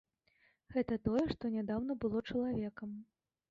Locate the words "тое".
1.09-1.21